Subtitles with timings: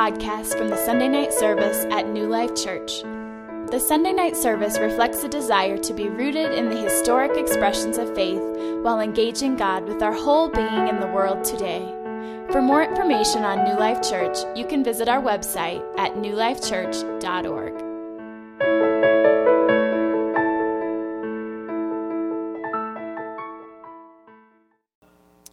[0.00, 3.02] podcast from the Sunday night service at New Life Church.
[3.70, 8.14] The Sunday night service reflects a desire to be rooted in the historic expressions of
[8.14, 8.40] faith
[8.80, 11.84] while engaging God with our whole being in the world today.
[12.50, 17.74] For more information on New Life Church, you can visit our website at newlifechurch.org.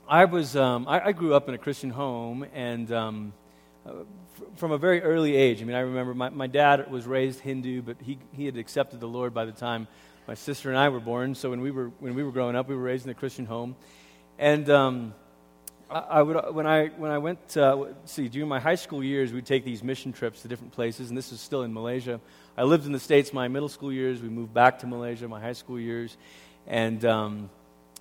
[0.07, 3.33] I was um, I, I, grew up in a Christian home, and um,
[4.55, 5.61] from a very early age.
[5.61, 8.99] I mean, I remember my, my dad was raised Hindu, but he he had accepted
[8.99, 9.87] the Lord by the time
[10.27, 11.35] my sister and I were born.
[11.35, 13.45] So when we were when we were growing up, we were raised in a Christian
[13.45, 13.75] home,
[14.37, 15.13] and um,
[15.89, 19.31] I, I, would when I when I went uh, see during my high school years,
[19.31, 22.19] we'd take these mission trips to different places, and this is still in Malaysia.
[22.57, 24.21] I lived in the states my middle school years.
[24.21, 26.17] We moved back to Malaysia my high school years,
[26.65, 27.49] and um,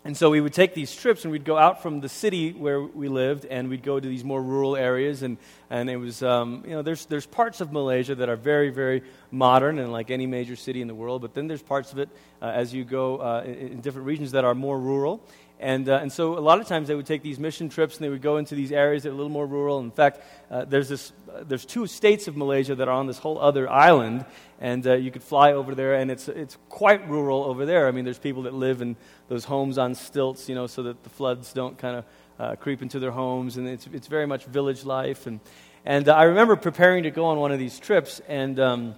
[0.06, 2.80] and so we would take these trips and we'd go out from the city where
[2.80, 5.24] we lived and we'd go to these more rural areas.
[5.24, 5.36] And,
[5.68, 9.02] and it was, um, you know, there's, there's parts of Malaysia that are very, very
[9.32, 11.22] modern and like any major city in the world.
[11.22, 12.08] But then there's parts of it
[12.40, 15.20] uh, as you go uh, in, in, different regions that are more rural.
[15.58, 18.04] And, uh, and so a lot of times they would take these mission trips and
[18.04, 19.80] they would go into these areas that are a little more rural.
[19.80, 23.18] In fact, uh, there's, this, uh, there's two states of Malaysia that are on this
[23.18, 24.26] whole other island,
[24.60, 27.88] and uh, you could fly over there, and it's, it's quite rural over there.
[27.88, 28.96] I mean, there's people that live in
[29.28, 32.04] those homes on stilts, you know, so that the floods don't kind of
[32.38, 35.26] uh, creep into their homes, and it's, it's very much village life.
[35.26, 35.40] And,
[35.86, 38.94] and uh, I remember preparing to go on one of these trips and um,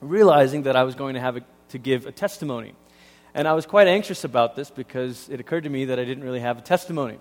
[0.00, 2.72] realizing that I was going to have a, to give a testimony.
[3.34, 6.24] And I was quite anxious about this because it occurred to me that I didn't
[6.24, 7.18] really have a testimony.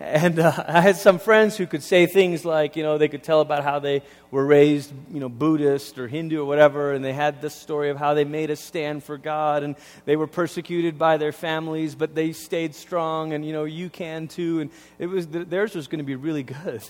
[0.00, 3.22] And uh, I had some friends who could say things like, you know, they could
[3.22, 7.12] tell about how they were raised, you know, Buddhist or Hindu or whatever, and they
[7.12, 10.98] had this story of how they made a stand for God and they were persecuted
[10.98, 14.60] by their families, but they stayed strong, and, you know, you can too.
[14.60, 16.82] And it was, theirs was going to be really good.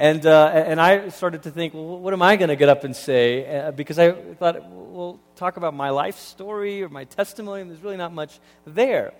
[0.00, 2.84] And, uh, and I started to think, well, what am I going to get up
[2.84, 3.58] and say?
[3.58, 7.82] Uh, because I thought, well, talk about my life story or my testimony, and there's
[7.82, 9.12] really not much there.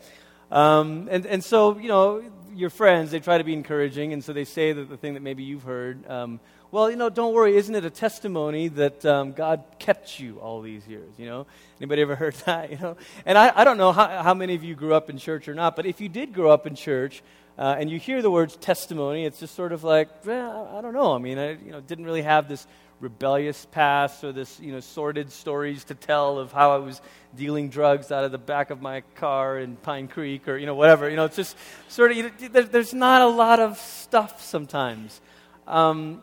[0.50, 2.22] Um, and, and so, you know,
[2.54, 5.22] your friends, they try to be encouraging, and so they say that the thing that
[5.22, 6.40] maybe you've heard, um,
[6.70, 10.62] well, you know, don't worry, isn't it a testimony that um, God kept you all
[10.62, 11.46] these years, you know?
[11.78, 12.96] Anybody ever heard that, you know?
[13.26, 15.54] And I, I don't know how, how many of you grew up in church or
[15.54, 17.22] not, but if you did grow up in church,
[17.58, 20.94] uh, and you hear the words testimony, it's just sort of like, well, I don't
[20.94, 21.14] know.
[21.14, 22.66] I mean, I you know, didn't really have this
[23.00, 27.00] rebellious past or this you know sordid stories to tell of how I was
[27.34, 30.74] dealing drugs out of the back of my car in Pine Creek or you know
[30.74, 31.08] whatever.
[31.08, 31.56] You know, it's just
[31.88, 35.20] sort of you know, there's not a lot of stuff sometimes.
[35.66, 36.22] Um,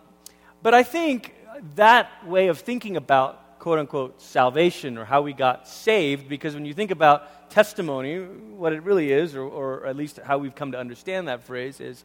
[0.61, 1.33] but I think
[1.75, 6.65] that way of thinking about quote unquote salvation or how we got saved, because when
[6.65, 10.71] you think about testimony, what it really is, or, or at least how we've come
[10.71, 12.03] to understand that phrase, is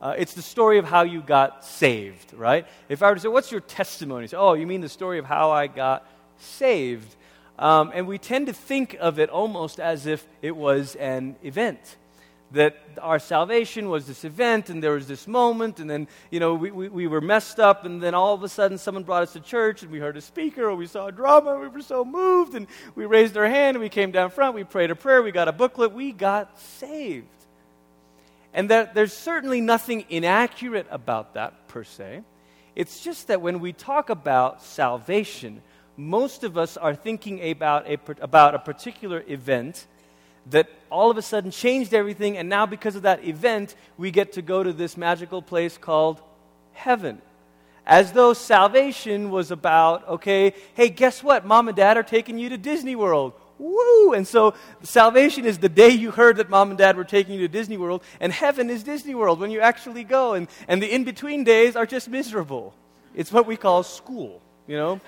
[0.00, 2.66] uh, it's the story of how you got saved, right?
[2.88, 4.26] If I were to say, What's your testimony?
[4.26, 6.06] Say, oh, you mean the story of how I got
[6.38, 7.16] saved?
[7.58, 11.96] Um, and we tend to think of it almost as if it was an event
[12.52, 16.54] that our salvation was this event and there was this moment and then you know
[16.54, 19.34] we, we, we, were messed up and then all of a sudden someone brought us
[19.34, 21.82] to church and we heard a speaker or we saw a drama and we were
[21.82, 24.96] so moved and we raised our hand and we came down front we prayed a
[24.96, 27.26] prayer we got a booklet we got saved.
[28.54, 32.22] And that there's certainly nothing inaccurate about that per se.
[32.74, 35.60] It's just that when we talk about salvation
[35.98, 39.86] most of us are thinking about a, about a particular event
[40.50, 44.32] that all of a sudden changed everything, and now because of that event, we get
[44.32, 46.20] to go to this magical place called
[46.72, 47.20] heaven.
[47.86, 51.46] As though salvation was about, okay, hey, guess what?
[51.46, 53.32] Mom and dad are taking you to Disney World.
[53.58, 54.12] Woo!
[54.12, 57.40] And so salvation is the day you heard that mom and dad were taking you
[57.40, 60.34] to Disney World, and heaven is Disney World when you actually go.
[60.34, 62.72] And, and the in between days are just miserable.
[63.14, 65.00] It's what we call school, you know?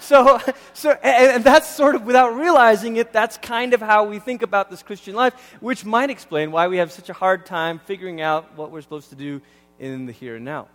[0.00, 0.40] So,
[0.72, 4.70] so and, that's sort of, without realizing it, that's kind of how we think about
[4.70, 8.56] this Christian life, which might explain why we have such a hard time figuring out
[8.56, 9.40] what we're supposed to do
[9.78, 10.68] in the here and now.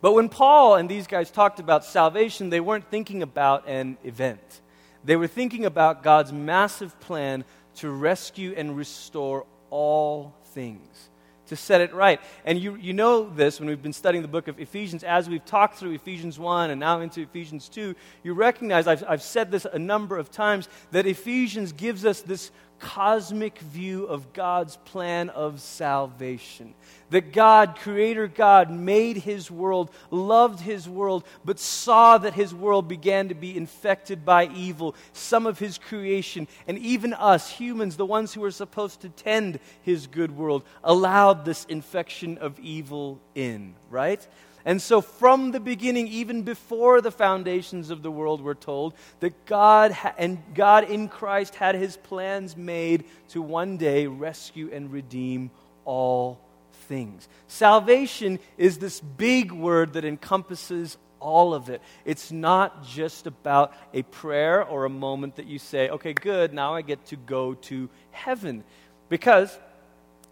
[0.00, 4.60] But when Paul and these guys talked about salvation, they weren't thinking about an event.
[5.04, 7.44] They were thinking about God's massive plan
[7.76, 11.08] to rescue and restore all things
[11.48, 12.20] to set it right.
[12.44, 15.04] And you, you know this when we've been studying the book of Ephesians.
[15.04, 19.22] As we've talked through Ephesians 1 and now into Ephesians 2, you recognize, I've, I've
[19.22, 24.76] said this a number of times, that Ephesians gives us this cosmic view of God's
[24.76, 26.74] plan of salvation.
[27.10, 32.88] That God, Creator God, made His world, loved His world, but saw that His world
[32.88, 38.06] began to be infected by evil, some of His creation, and even us, humans, the
[38.06, 43.74] ones who are supposed to tend His good world, allowed this infection of evil in,
[43.90, 44.26] right?
[44.68, 49.46] And so, from the beginning, even before the foundations of the world, we're told that
[49.46, 54.92] God ha- and God in Christ had his plans made to one day rescue and
[54.92, 55.50] redeem
[55.86, 56.38] all
[56.86, 57.30] things.
[57.46, 61.80] Salvation is this big word that encompasses all of it.
[62.04, 66.74] It's not just about a prayer or a moment that you say, okay, good, now
[66.74, 68.64] I get to go to heaven.
[69.08, 69.58] Because,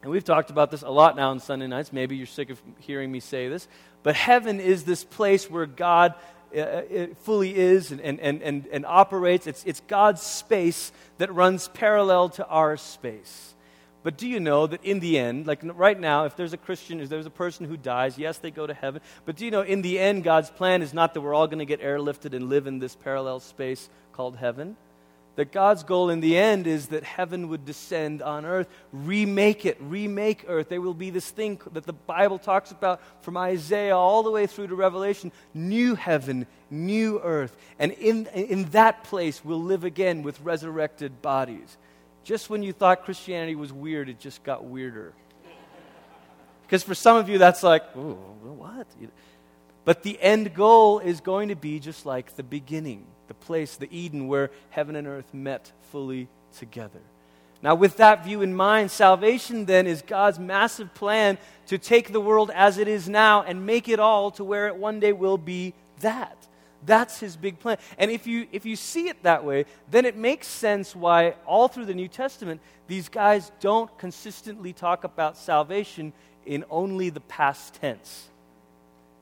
[0.07, 2.63] and we've talked about this a lot now on Sunday nights, maybe you're sick of
[2.79, 3.67] hearing me say this,
[4.05, 6.15] but heaven is this place where God
[6.55, 9.49] uh, uh fully is and, and, and, and operates.
[9.49, 13.57] It's, it's God's space that runs parallel to our space.
[14.05, 17.01] But do you know that in the end, like right now, if there's a Christian,
[17.01, 19.03] if there's a person who dies, yes, they go to heaven.
[19.25, 21.59] But do you know, in the end, God's plan is not that we're all going
[21.59, 24.77] to get airlifted and live in this parallel space called heaven.
[25.37, 29.77] That God's goal in the end is that heaven would descend on earth, remake it,
[29.81, 30.71] remake earth.
[30.71, 34.47] There will be this thing that the Bible talks about from Isaiah all the way
[34.47, 37.55] through to Revelation new heaven, new earth.
[37.79, 41.77] And in, in that place, we'll live again with resurrected bodies.
[42.25, 45.13] Just when you thought Christianity was weird, it just got weirder.
[46.63, 48.87] Because for some of you, that's like, oh, what?
[49.85, 53.89] But the end goal is going to be just like the beginning, the place, the
[53.97, 57.01] Eden, where heaven and earth met fully together.
[57.63, 62.21] Now, with that view in mind, salvation then is God's massive plan to take the
[62.21, 65.39] world as it is now and make it all to where it one day will
[65.39, 66.47] be that.
[66.85, 67.79] That's his big plan.
[67.99, 71.67] And if you, if you see it that way, then it makes sense why all
[71.67, 76.13] through the New Testament, these guys don't consistently talk about salvation
[76.45, 78.29] in only the past tense.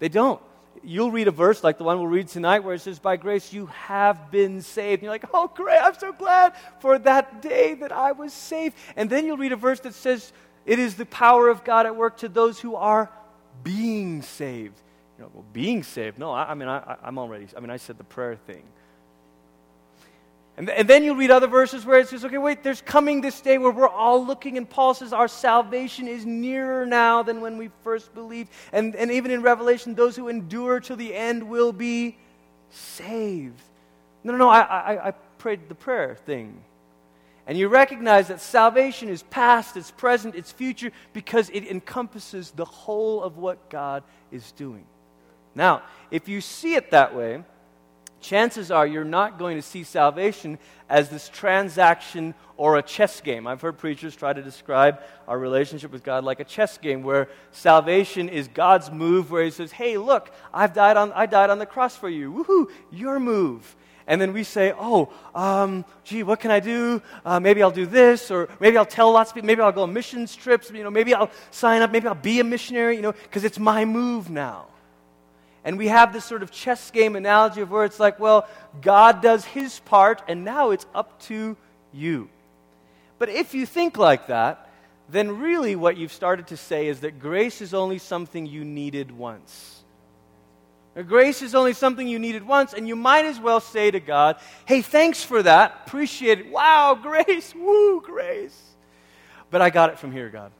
[0.00, 0.42] They don't.
[0.82, 3.52] You'll read a verse like the one we'll read tonight where it says, By grace
[3.52, 5.00] you have been saved.
[5.00, 8.76] And you're like, Oh, great, I'm so glad for that day that I was saved.
[8.96, 10.32] And then you'll read a verse that says,
[10.66, 13.10] It is the power of God at work to those who are
[13.62, 14.80] being saved.
[15.18, 16.18] You know, well, being saved.
[16.18, 18.64] No, I, I mean, I, I'm already, I mean, I said the prayer thing.
[20.56, 23.20] And, th- and then you read other verses where it says, okay, wait, there's coming
[23.20, 27.40] this day where we're all looking, and Paul says our salvation is nearer now than
[27.40, 28.50] when we first believed.
[28.72, 32.16] And, and even in Revelation, those who endure to the end will be
[32.70, 33.60] saved.
[34.22, 36.62] No, no, no, I, I, I prayed the prayer thing.
[37.46, 42.64] And you recognize that salvation is past, it's present, it's future, because it encompasses the
[42.64, 44.86] whole of what God is doing.
[45.54, 47.42] Now, if you see it that way,
[48.24, 53.46] chances are you're not going to see salvation as this transaction or a chess game.
[53.46, 57.28] I've heard preachers try to describe our relationship with God like a chess game where
[57.52, 61.58] salvation is God's move where he says, "Hey, look, I've died on I died on
[61.58, 62.32] the cross for you.
[62.32, 63.76] Woohoo, your move."
[64.06, 67.02] And then we say, "Oh, um, gee, what can I do?
[67.24, 69.46] Uh, maybe I'll do this, or maybe I'll tell lots of people.
[69.46, 70.70] Maybe I'll go on missions trips.
[70.70, 71.90] You know, maybe I'll sign up.
[71.90, 72.96] Maybe I'll be a missionary.
[72.96, 74.73] You know, because it's my move now."
[75.64, 78.46] And we have this sort of chess game analogy of where it's like, well,
[78.82, 81.56] God does his part, and now it's up to
[81.92, 82.28] you.
[83.18, 84.70] But if you think like that,
[85.08, 89.10] then really what you've started to say is that grace is only something you needed
[89.10, 89.82] once.
[91.02, 94.36] Grace is only something you needed once, and you might as well say to God,
[94.64, 95.82] hey, thanks for that.
[95.86, 96.50] Appreciate it.
[96.50, 97.54] Wow, grace.
[97.54, 98.60] Woo, grace.
[99.50, 100.52] But I got it from here, God.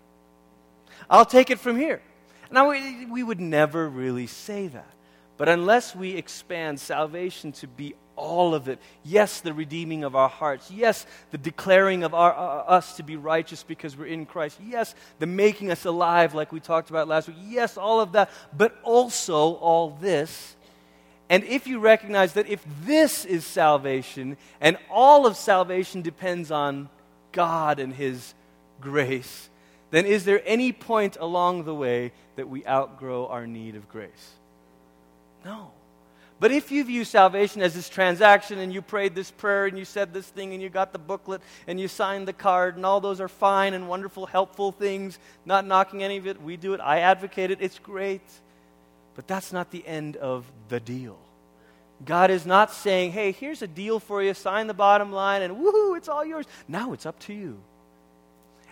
[1.09, 2.03] I'll take it from here.
[2.51, 4.95] Now, we, we would never really say that.
[5.37, 10.29] But unless we expand salvation to be all of it, yes, the redeeming of our
[10.29, 14.61] hearts, yes, the declaring of our, uh, us to be righteous because we're in Christ,
[14.65, 18.31] yes, the making us alive like we talked about last week, yes, all of that,
[18.57, 20.55] but also all this.
[21.29, 26.89] And if you recognize that if this is salvation and all of salvation depends on
[27.33, 28.35] God and His
[28.81, 29.51] grace,
[29.91, 34.35] then is there any point along the way that we outgrow our need of grace?
[35.45, 35.71] No.
[36.41, 39.85] But if you view salvation as this transaction and you prayed this prayer and you
[39.85, 43.01] said this thing and you got the booklet and you signed the card and all
[43.01, 46.81] those are fine and wonderful, helpful things, not knocking any of it, we do it,
[46.81, 48.23] I advocate it, it's great.
[49.15, 51.19] But that's not the end of the deal.
[52.05, 55.57] God is not saying, hey, here's a deal for you, sign the bottom line, and
[55.57, 56.47] woohoo, it's all yours.
[56.67, 57.61] Now it's up to you.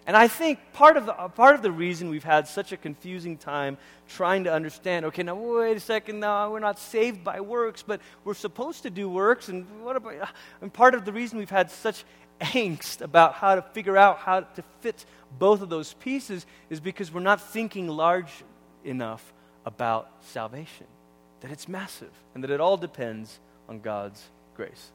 [0.06, 2.76] And I think part of, the, uh, part of the reason we've had such a
[2.76, 3.78] confusing time
[4.08, 8.00] trying to understand okay, now wait a second, now we're not saved by works, but
[8.24, 9.48] we're supposed to do works.
[9.48, 10.26] And, what about, uh,
[10.60, 12.04] and part of the reason we've had such
[12.40, 15.04] angst about how to figure out how to fit
[15.38, 18.32] both of those pieces is because we're not thinking large
[18.84, 19.32] enough
[19.64, 20.86] about salvation,
[21.40, 24.20] that it's massive, and that it all depends on God's
[24.56, 24.90] grace.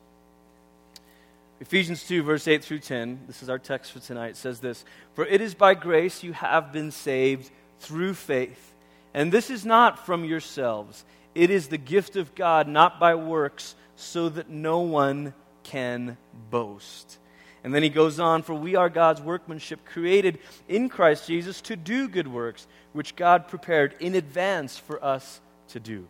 [1.59, 4.85] Ephesians 2, verse 8 through 10, this is our text for tonight, says this
[5.15, 7.49] For it is by grace you have been saved
[7.79, 8.73] through faith
[9.13, 13.75] And this is not from yourselves, it is the gift of God, not by works,
[13.95, 15.33] so that no one
[15.63, 16.17] can
[16.51, 17.17] boast.
[17.63, 20.37] And then he goes on, For we are God's workmanship, created
[20.67, 25.79] in Christ Jesus to do good works, which God prepared in advance for us to
[25.79, 26.07] do.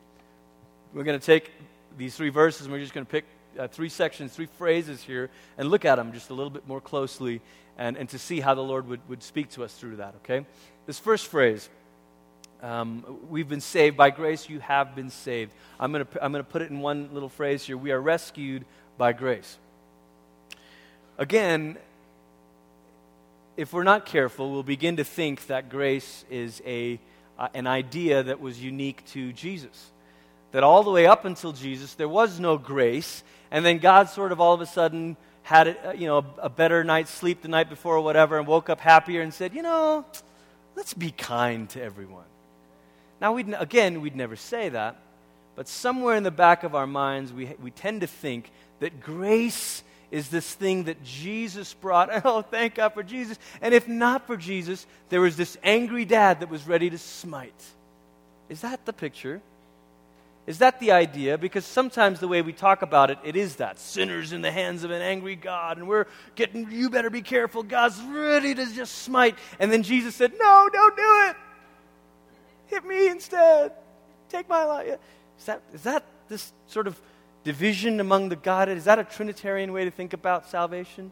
[0.94, 1.51] We're going to take
[1.98, 3.25] these three verses and we're just going to pick
[3.58, 6.82] uh, three sections, three phrases here, and look at them just a little bit more
[6.82, 7.42] closely
[7.78, 10.46] and, and to see how the Lord would, would speak to us through that, okay?
[10.86, 11.70] This first phrase,
[12.62, 15.54] um, we've been saved by grace, you have been saved.
[15.80, 17.78] I'm going to I'm going to put it in one little phrase here.
[17.78, 18.66] We are rescued
[18.98, 19.58] by grace.
[21.20, 21.78] Again,
[23.58, 27.00] if we're not careful, we'll begin to think that grace is a,
[27.38, 29.92] uh, an idea that was unique to Jesus.
[30.51, 34.32] That all the way up until Jesus, there was no grace, and then God sort
[34.32, 37.48] of all of a sudden had a, uh, you know, a, better night's sleep the
[37.48, 40.06] night before or whatever, and woke up happier and said, you know,
[40.75, 42.25] let's be kind to everyone.
[43.22, 44.98] Now, we'd, again, we'd never say that,
[45.56, 49.84] but somewhere in the back of our minds, we, we tend to think that grace
[50.12, 52.10] is this thing that Jesus brought.
[52.25, 53.38] Oh, thank God for Jesus.
[53.62, 57.63] And if not for Jesus, there was this angry dad that was ready to smite.
[58.50, 59.42] Is that the picture?
[60.48, 61.38] Is that the idea?
[61.38, 64.86] Because sometimes the way we talk about it, it is that sinners in the hands
[64.86, 67.63] of an angry God, and we're getting, you better be careful.
[67.63, 69.36] God's ready to just smite.
[69.60, 71.36] And then Jesus said, No, don't do it.
[72.68, 73.74] Hit me instead.
[74.30, 74.98] Take my life.
[75.38, 77.00] Is that, is that this sort of
[77.44, 78.77] division among the Godhead?
[78.77, 81.12] Is that a Trinitarian way to think about salvation?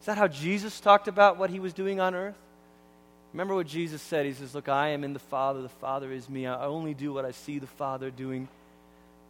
[0.00, 2.36] Is that how Jesus talked about what he was doing on earth?
[3.36, 4.24] Remember what Jesus said?
[4.24, 6.46] He says, Look, I am in the Father, the Father is me.
[6.46, 8.48] I only do what I see the Father doing.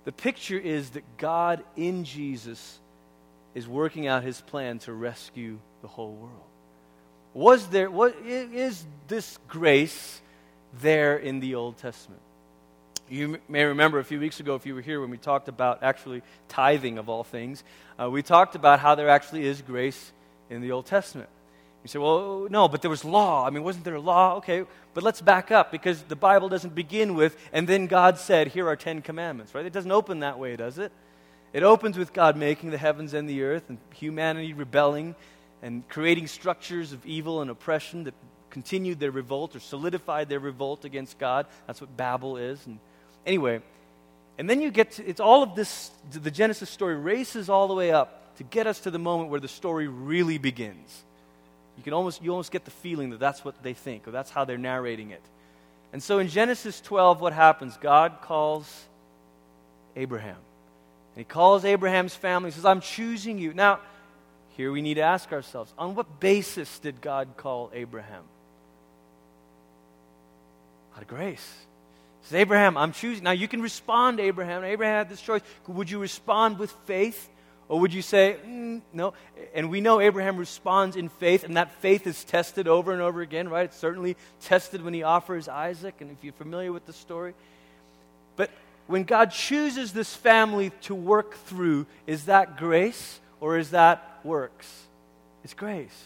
[0.04, 2.78] The picture is that God in Jesus
[3.56, 6.44] is working out his plan to rescue the whole world.
[7.34, 10.20] Was there, what, is this grace
[10.80, 12.22] there in the Old Testament?
[13.08, 15.82] You may remember a few weeks ago, if you were here, when we talked about
[15.82, 17.64] actually tithing of all things,
[18.00, 20.12] uh, we talked about how there actually is grace
[20.48, 21.28] in the Old Testament.
[21.86, 23.46] You say, well, no, but there was law.
[23.46, 24.38] I mean, wasn't there law?
[24.38, 28.48] Okay, but let's back up because the Bible doesn't begin with, and then God said,
[28.48, 29.64] here are Ten Commandments, right?
[29.64, 30.90] It doesn't open that way, does it?
[31.52, 35.14] It opens with God making the heavens and the earth and humanity rebelling
[35.62, 38.14] and creating structures of evil and oppression that
[38.50, 41.46] continued their revolt or solidified their revolt against God.
[41.68, 42.66] That's what Babel is.
[42.66, 42.80] And
[43.24, 43.62] anyway,
[44.38, 47.74] and then you get to, it's all of this, the Genesis story races all the
[47.74, 51.04] way up to get us to the moment where the story really begins.
[51.76, 54.30] You can almost, you almost get the feeling that that's what they think, or that's
[54.30, 55.22] how they're narrating it.
[55.92, 57.76] And so in Genesis 12, what happens?
[57.76, 58.84] God calls
[59.94, 60.36] Abraham.
[61.14, 62.50] And he calls Abraham's family.
[62.50, 63.54] He says, I'm choosing you.
[63.54, 63.80] Now,
[64.56, 68.24] here we need to ask ourselves on what basis did God call Abraham?
[70.94, 71.46] Out of grace.
[72.22, 73.22] Says, Abraham, I'm choosing.
[73.22, 74.64] Now, you can respond, Abraham.
[74.64, 75.42] Abraham had this choice.
[75.68, 77.28] Would you respond with faith?
[77.68, 79.14] Or would you say, mm, no?
[79.54, 83.20] And we know Abraham responds in faith, and that faith is tested over and over
[83.22, 83.64] again, right?
[83.64, 87.34] It's certainly tested when he offers Isaac, and if you're familiar with the story.
[88.36, 88.50] But
[88.86, 94.84] when God chooses this family to work through, is that grace or is that works?
[95.42, 96.04] It's grace.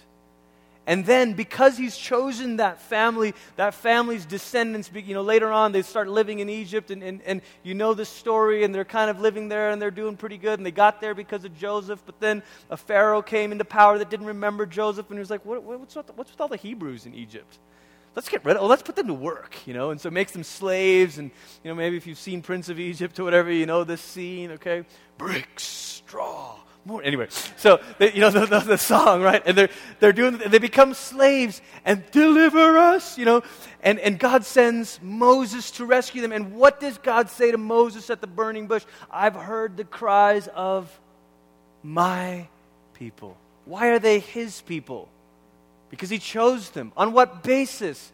[0.90, 5.82] And then, because he's chosen that family, that family's descendants, you know, later on they
[5.82, 9.20] start living in Egypt, and, and, and you know the story, and they're kind of
[9.20, 12.18] living there, and they're doing pretty good, and they got there because of Joseph, but
[12.18, 15.62] then a Pharaoh came into power that didn't remember Joseph, and he was like, what,
[15.62, 17.60] what's, with, what's with all the Hebrews in Egypt?
[18.16, 20.32] Let's get rid of, oh, let's put them to work, you know, and so makes
[20.32, 21.30] them slaves, and,
[21.62, 24.50] you know, maybe if you've seen Prince of Egypt or whatever, you know this scene,
[24.50, 24.84] okay?
[25.18, 27.02] Bricks, straw, more.
[27.02, 29.42] Anyway, so they, you know the, the, the, song, right?
[29.44, 29.68] And they're
[29.98, 30.38] they're doing.
[30.38, 33.42] They become slaves and deliver us, you know.
[33.82, 36.32] And and God sends Moses to rescue them.
[36.32, 38.84] And what does God say to Moses at the burning bush?
[39.10, 41.00] I've heard the cries of
[41.82, 42.48] my
[42.94, 43.36] people.
[43.64, 45.08] Why are they His people?
[45.90, 46.92] Because He chose them.
[46.96, 48.12] On what basis?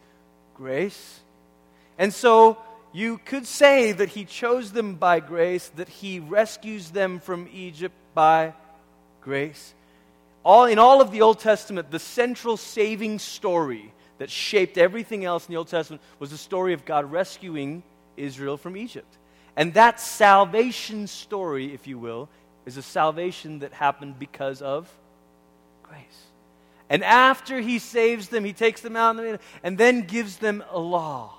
[0.55, 1.21] Grace.
[1.99, 2.57] And so
[2.93, 7.95] you could say that he chose them by grace, that he rescues them from Egypt
[8.17, 8.51] by
[9.21, 9.75] grace.
[10.43, 15.45] All, in all of the Old Testament, the central saving story that shaped everything else
[15.45, 17.83] in the Old Testament was the story of God rescuing
[18.15, 19.19] Israel from Egypt.
[19.55, 22.27] And that salvation story, if you will,
[22.65, 24.91] is a salvation that happened because of
[25.83, 26.01] grace.
[26.89, 31.35] And after he saves them, he takes them out and then gives them a law.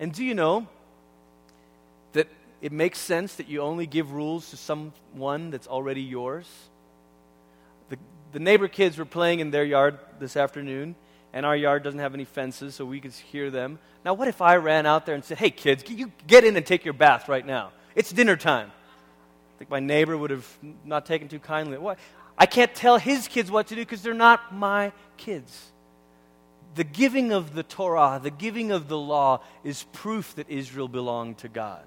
[0.00, 0.66] And do you know
[2.14, 2.26] that
[2.62, 6.48] it makes sense that you only give rules to someone that's already yours?
[7.88, 7.98] The,
[8.30, 10.94] the neighbor kids were playing in their yard this afternoon,
[11.32, 13.80] and our yard doesn't have any fences, so we could hear them.
[14.04, 16.64] Now, what if I ran out there and said, Hey, kids, you get in and
[16.64, 17.72] take your bath right now?
[17.96, 18.70] It's dinner time.
[18.70, 20.46] I think my neighbor would have
[20.84, 21.78] not taken too kindly.
[21.78, 21.98] What?
[22.38, 25.72] I can't tell his kids what to do because they're not my kids.
[26.76, 31.38] The giving of the Torah, the giving of the law, is proof that Israel belonged
[31.38, 31.84] to God.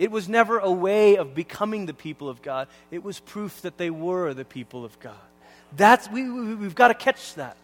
[0.00, 3.76] It was never a way of becoming the people of God, it was proof that
[3.76, 5.14] they were the people of God.
[5.76, 7.58] That's, we, we, we've got to catch that.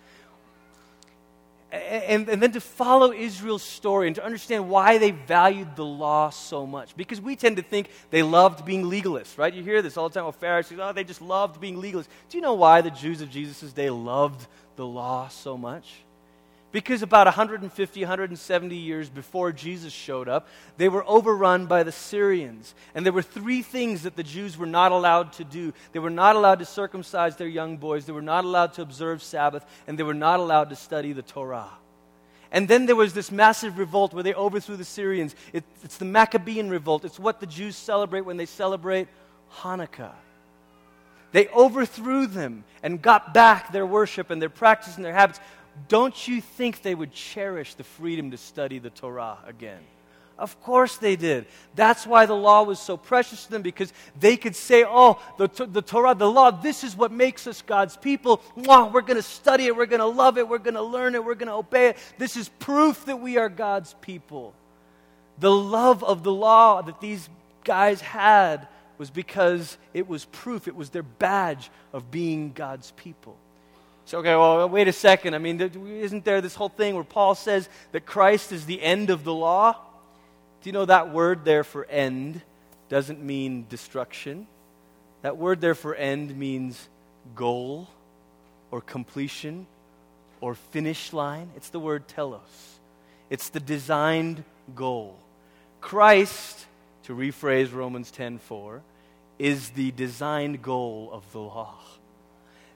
[1.72, 6.28] And, and, then to follow Israel's story and to understand why they valued the law
[6.28, 6.94] so much.
[6.94, 9.52] Because we tend to think they loved being legalists, right?
[9.52, 12.08] You hear this all the time with Pharisees, oh, they just loved being legalists.
[12.28, 16.02] Do you know why the Jews of Jesus' day loved the law so much?
[16.76, 22.74] Because about 150, 170 years before Jesus showed up, they were overrun by the Syrians.
[22.94, 26.10] And there were three things that the Jews were not allowed to do they were
[26.10, 29.98] not allowed to circumcise their young boys, they were not allowed to observe Sabbath, and
[29.98, 31.70] they were not allowed to study the Torah.
[32.52, 35.34] And then there was this massive revolt where they overthrew the Syrians.
[35.54, 37.06] It, it's the Maccabean revolt.
[37.06, 39.08] It's what the Jews celebrate when they celebrate
[39.60, 40.12] Hanukkah.
[41.32, 45.40] They overthrew them and got back their worship and their practice and their habits
[45.88, 49.80] don't you think they would cherish the freedom to study the Torah again?
[50.38, 51.46] Of course they did.
[51.74, 55.48] That's why the law was so precious to them because they could say, oh, the,
[55.66, 58.42] the Torah, the law, this is what makes us God's people.
[58.56, 59.74] Mwah, we're going to study it.
[59.74, 60.46] We're going to love it.
[60.46, 61.24] We're going to learn it.
[61.24, 61.96] We're going to obey it.
[62.18, 64.52] This is proof that we are God's people.
[65.38, 67.28] The love of the law that these
[67.64, 68.68] guys had
[68.98, 73.36] was because it was proof, it was their badge of being God's people.
[74.06, 75.34] So, okay, well, wait a second.
[75.34, 79.10] I mean, isn't there this whole thing where Paul says that Christ is the end
[79.10, 79.72] of the law?
[80.62, 82.40] Do you know that word there for end
[82.88, 84.46] doesn't mean destruction?
[85.22, 86.88] That word there for end means
[87.34, 87.88] goal
[88.70, 89.66] or completion
[90.40, 91.50] or finish line.
[91.56, 92.78] It's the word telos,
[93.28, 94.44] it's the designed
[94.76, 95.16] goal.
[95.80, 96.66] Christ,
[97.04, 98.82] to rephrase Romans 10:4,
[99.40, 101.74] is the designed goal of the law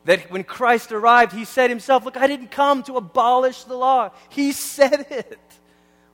[0.05, 4.11] that when Christ arrived, he said himself, Look, I didn't come to abolish the law.
[4.29, 5.39] He said it.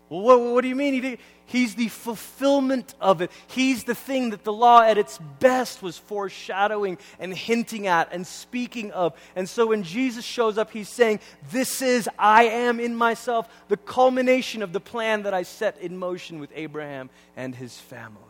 [0.08, 1.02] Well, what, what do you mean?
[1.02, 3.30] He he's the fulfillment of it.
[3.46, 8.26] He's the thing that the law at its best was foreshadowing and hinting at and
[8.26, 9.18] speaking of.
[9.34, 11.20] And so when Jesus shows up, he's saying,
[11.50, 15.96] This is, I am in myself, the culmination of the plan that I set in
[15.96, 18.22] motion with Abraham and his family.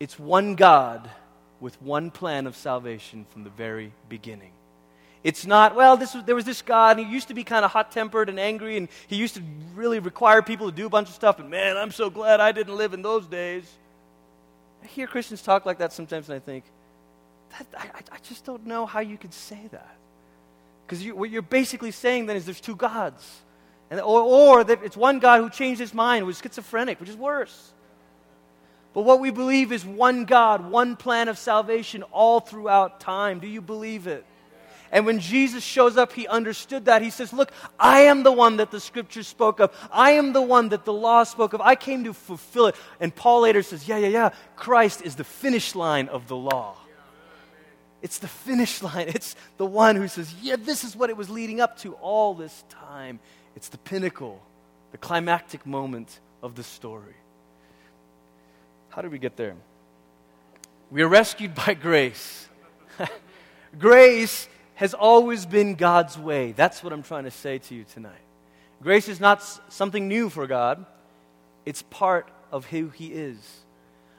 [0.00, 1.08] It's one God
[1.62, 4.50] with one plan of salvation from the very beginning.
[5.22, 7.64] It's not, well, this was, there was this God, and he used to be kind
[7.64, 9.42] of hot tempered and angry, and he used to
[9.76, 12.50] really require people to do a bunch of stuff, and man, I'm so glad I
[12.50, 13.64] didn't live in those days.
[14.82, 16.64] I hear Christians talk like that sometimes, and I think,
[17.78, 19.96] I, I, just don't know how you could say that.
[20.84, 23.42] Because you, what you're basically saying then is there's two gods.
[23.90, 27.16] And, or, or that it's one God who changed his mind, was schizophrenic, which is
[27.16, 27.72] worse.
[28.94, 33.40] But what we believe is one God, one plan of salvation all throughout time.
[33.40, 34.26] Do you believe it?
[34.92, 37.00] And when Jesus shows up, he understood that.
[37.00, 37.50] He says, Look,
[37.80, 39.74] I am the one that the scriptures spoke of.
[39.90, 41.62] I am the one that the law spoke of.
[41.62, 42.76] I came to fulfill it.
[43.00, 44.30] And Paul later says, Yeah, yeah, yeah.
[44.54, 46.76] Christ is the finish line of the law.
[48.02, 49.08] It's the finish line.
[49.08, 52.34] It's the one who says, Yeah, this is what it was leading up to all
[52.34, 53.18] this time.
[53.56, 54.42] It's the pinnacle,
[54.90, 57.14] the climactic moment of the story.
[58.92, 59.56] How did we get there?
[60.90, 62.46] We are rescued by grace.
[63.78, 66.52] grace has always been God's way.
[66.52, 68.20] That's what I'm trying to say to you tonight.
[68.82, 70.84] Grace is not something new for God,
[71.64, 73.38] it's part of who He is.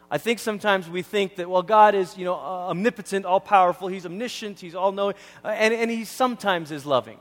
[0.10, 4.08] I think sometimes we think that, well, God is, you know, omnipotent, all powerful, He's
[4.08, 5.14] omniscient, He's all knowing,
[5.46, 7.20] uh, and, and He sometimes is loving.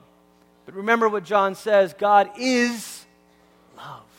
[0.64, 3.04] But remember what John says God is
[3.76, 4.11] love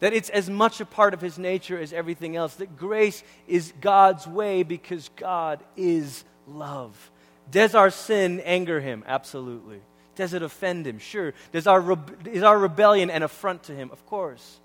[0.00, 3.72] that it's as much a part of his nature as everything else, that grace is
[3.80, 7.10] God's way because God is love.
[7.50, 9.04] Does our sin anger him?
[9.06, 9.80] Absolutely.
[10.14, 10.98] Does it offend him?
[10.98, 11.32] Sure.
[11.52, 13.90] Does our, re- is our rebellion an affront to him?
[13.92, 14.60] Of course.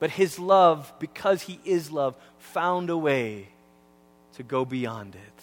[0.00, 3.48] But his love, because he is love, found a way
[4.34, 5.42] to go beyond it.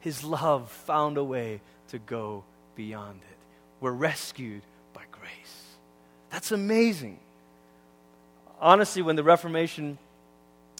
[0.00, 3.38] His love found a way to go beyond it.
[3.80, 5.64] We're rescued by grace.
[6.30, 7.18] That's amazing
[8.60, 9.98] honestly, when the Reformation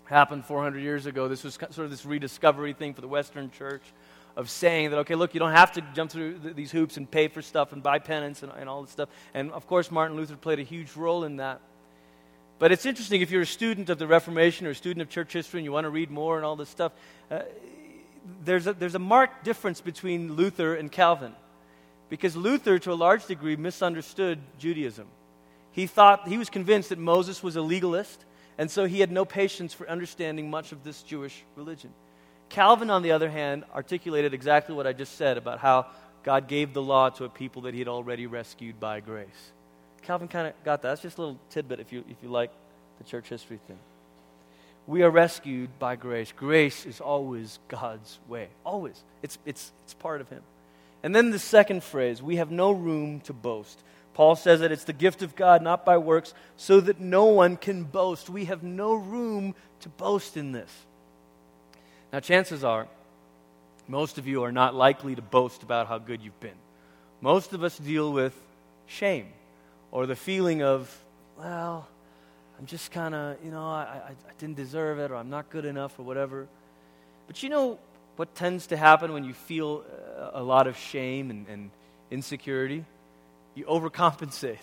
[0.05, 3.83] happened 400 years ago, this was sort of this rediscovery thing for the Western church
[4.37, 7.11] of saying that, okay, look, you don't have to jump through th- these hoops and
[7.11, 9.09] pay for stuff and buy penance and, and all this stuff.
[9.35, 11.61] And of course, Martin Luther played a huge role in that.
[12.59, 15.33] But it's interesting if you're a student of the Reformation or a student of church
[15.33, 16.93] history and you want to read more and all this stuff,
[17.31, 17.40] uh,
[18.45, 21.33] there's, a, there's a marked difference between Luther and Calvin.
[22.09, 25.07] Because Luther, to a large degree, misunderstood Judaism.
[25.72, 28.24] He thought, he was convinced that Moses was a legalist,
[28.59, 31.90] and so he had no patience for understanding much of this Jewish religion.
[32.48, 35.87] Calvin, on the other hand, articulated exactly what I just said about how
[36.24, 39.52] God gave the law to a people that he had already rescued by grace.
[40.02, 40.88] Calvin kind of got that.
[40.88, 42.50] That's just a little tidbit if you, if you like
[42.98, 43.78] the church history thing.
[44.87, 46.33] We are rescued by grace.
[46.33, 48.48] Grace is always God's way.
[48.64, 49.00] Always.
[49.22, 50.42] It's, it's, it's part of Him.
[51.02, 53.78] And then the second phrase, we have no room to boast.
[54.14, 57.57] Paul says that it's the gift of God, not by works, so that no one
[57.57, 58.29] can boast.
[58.29, 60.70] We have no room to boast in this.
[62.12, 62.88] Now, chances are,
[63.87, 66.59] most of you are not likely to boast about how good you've been.
[67.20, 68.35] Most of us deal with
[68.87, 69.29] shame
[69.90, 70.96] or the feeling of,
[71.38, 71.87] well,
[72.59, 75.51] I'm just kind of, you know, I, I, I didn't deserve it or I'm not
[75.51, 76.46] good enough or whatever.
[77.27, 77.79] But you know,
[78.16, 79.85] what tends to happen when you feel
[80.18, 81.70] uh, a lot of shame and, and
[82.11, 82.85] insecurity?
[83.61, 84.57] You overcompensate.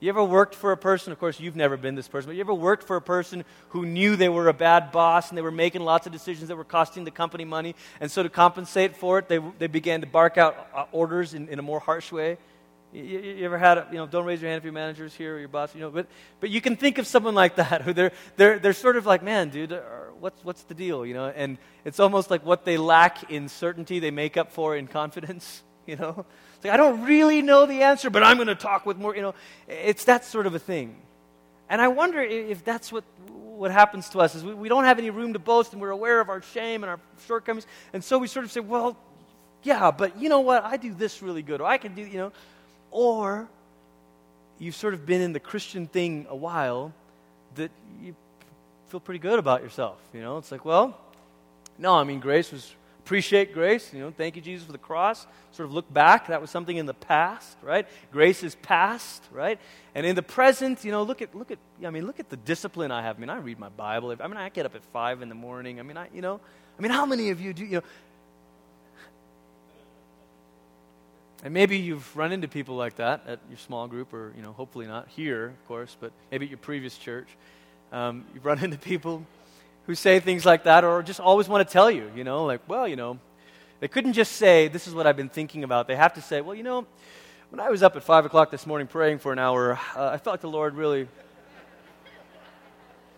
[0.00, 2.40] You ever worked for a person, of course, you've never been this person, but you
[2.40, 5.50] ever worked for a person who knew they were a bad boss and they were
[5.50, 9.18] making lots of decisions that were costing the company money, and so to compensate for
[9.18, 12.38] it, they, they began to bark out uh, orders in, in a more harsh way?
[12.94, 15.36] You, you, ever had, a, you know, don't raise your hand if your manager's here
[15.36, 16.06] or your boss, you know, but,
[16.40, 19.22] but you can think of someone like that who they're, they're, they're sort of like,
[19.22, 19.80] man, dude, uh,
[20.18, 21.26] what's, what's the deal, you know?
[21.26, 25.62] And it's almost like what they lack in certainty, they make up for in confidence,
[25.86, 26.24] you know?
[26.58, 29.14] It's like, I don't really know the answer, but I'm going to talk with more,
[29.14, 29.34] you know?
[29.68, 30.96] It's that sort of a thing.
[31.70, 34.98] And I wonder if that's what, what happens to us is we, we don't have
[34.98, 37.66] any room to boast and we're aware of our shame and our shortcomings.
[37.92, 38.96] And so we sort of say, well,
[39.62, 40.64] yeah, but you know what?
[40.64, 41.60] I do this really good.
[41.60, 42.32] Or I can do, you know.
[42.90, 43.48] Or
[44.58, 46.92] you've sort of been in the Christian thing a while
[47.54, 47.70] that
[48.02, 48.16] you
[48.88, 49.98] feel pretty good about yourself.
[50.12, 50.98] You know, it's like, well,
[51.78, 52.74] no, I mean, grace was,
[53.08, 53.90] appreciate grace.
[53.94, 55.26] You know, thank you, Jesus, for the cross.
[55.52, 56.26] Sort of look back.
[56.26, 57.88] That was something in the past, right?
[58.12, 59.58] Grace is past, right?
[59.94, 62.36] And in the present, you know, look at, look at, I mean, look at the
[62.36, 63.16] discipline I have.
[63.16, 64.14] I mean, I read my Bible.
[64.20, 65.80] I mean, I get up at five in the morning.
[65.80, 66.38] I mean, I, you know,
[66.78, 67.82] I mean, how many of you do, you know,
[71.42, 74.52] And maybe you've run into people like that at your small group, or, you know,
[74.52, 77.28] hopefully not here, of course, but maybe at your previous church.
[77.90, 79.24] Um, you've run into people
[79.88, 82.60] who say things like that, or just always want to tell you, you know, like,
[82.68, 83.18] well, you know,
[83.80, 85.88] they couldn't just say, this is what I've been thinking about.
[85.88, 86.86] They have to say, well, you know,
[87.48, 90.18] when I was up at 5 o'clock this morning praying for an hour, uh, I
[90.18, 91.08] felt like the Lord really.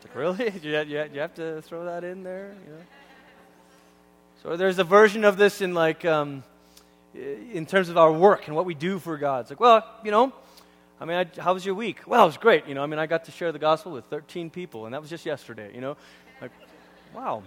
[0.04, 0.52] like, really?
[0.62, 2.54] you, you, you have to throw that in there?
[2.64, 2.82] You know?
[4.44, 6.06] So there's a version of this in like.
[6.06, 6.44] Um,
[7.12, 9.40] in terms of our work and what we do for God.
[9.40, 10.32] It's like, well, you know,
[11.00, 12.06] I mean, I, how was your week?
[12.06, 12.66] Well, it was great.
[12.66, 15.00] You know, I mean, I got to share the gospel with 13 people, and that
[15.00, 15.70] was just yesterday.
[15.74, 15.96] You know,
[16.40, 16.52] like,
[17.14, 17.42] wow,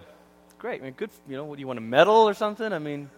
[0.58, 0.80] great.
[0.80, 1.10] I mean, good.
[1.28, 2.72] You know, what do you want a medal or something?
[2.72, 3.10] I mean,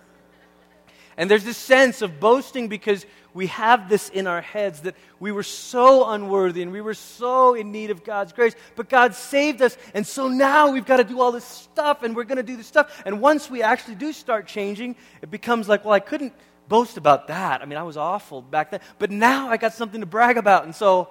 [1.16, 5.32] and there's this sense of boasting because we have this in our heads that we
[5.32, 9.62] were so unworthy and we were so in need of God's grace, but God saved
[9.62, 9.76] us.
[9.94, 12.56] And so now we've got to do all this stuff and we're going to do
[12.56, 13.02] this stuff.
[13.06, 16.34] And once we actually do start changing, it becomes like, well, I couldn't
[16.68, 17.62] boast about that.
[17.62, 20.64] I mean, I was awful back then, but now I got something to brag about.
[20.64, 21.08] And so,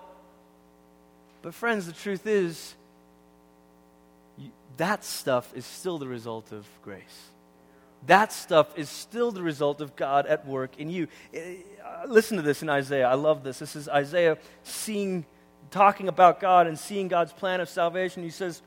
[1.42, 2.76] but friends, the truth is,
[4.78, 7.30] that stuff is still the result of grace
[8.08, 11.08] that stuff is still the result of God at work in you.
[11.34, 13.08] Eh, uh, listen to this in Isaiah.
[13.08, 13.60] I love this.
[13.60, 15.26] This is Isaiah seeing,
[15.72, 18.24] talking about God and seeing God's plan of salvation.
[18.24, 18.62] He says,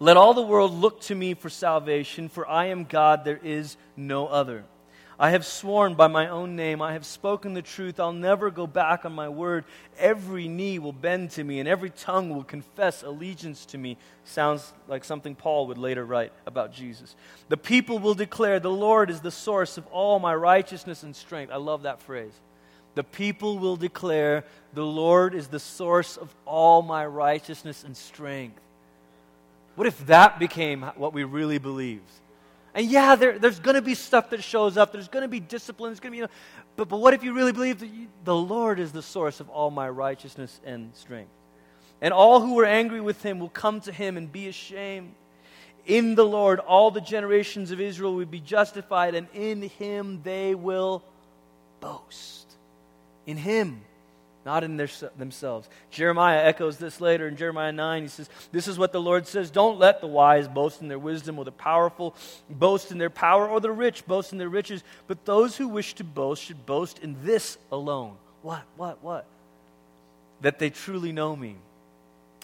[0.00, 3.76] Let all the world look to me for salvation, for I am God, there is
[3.96, 4.64] no other.
[5.18, 8.66] I have sworn by my own name, I have spoken the truth, I'll never go
[8.66, 9.64] back on my word.
[9.96, 13.96] Every knee will bend to me, and every tongue will confess allegiance to me.
[14.24, 17.14] Sounds like something Paul would later write about Jesus.
[17.48, 21.52] The people will declare, The Lord is the source of all my righteousness and strength.
[21.52, 22.34] I love that phrase.
[22.96, 28.60] The people will declare, The Lord is the source of all my righteousness and strength.
[29.76, 32.10] What if that became what we really believed?
[32.74, 34.92] And yeah, there, there's going to be stuff that shows up.
[34.92, 35.90] There's going to be discipline.
[35.90, 36.30] There's going to be, you know,
[36.76, 39.48] but, but what if you really believe that you, the Lord is the source of
[39.48, 41.30] all my righteousness and strength?
[42.00, 45.14] And all who were angry with him will come to him and be ashamed.
[45.86, 50.54] In the Lord, all the generations of Israel will be justified, and in him they
[50.54, 51.04] will
[51.80, 52.46] boast.
[53.26, 53.82] In him
[54.44, 55.68] not in their, themselves.
[55.90, 58.02] Jeremiah echoes this later in Jeremiah 9.
[58.02, 60.98] He says, This is what the Lord says Don't let the wise boast in their
[60.98, 62.14] wisdom, or the powerful
[62.50, 65.94] boast in their power, or the rich boast in their riches, but those who wish
[65.94, 68.16] to boast should boast in this alone.
[68.42, 69.26] What, what, what?
[70.42, 71.56] That they truly know me